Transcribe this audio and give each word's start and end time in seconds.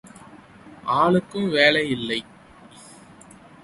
ஆளுக்கும் 0.95 1.47
வேலை 1.49 1.83
இல்லை! 1.89 2.19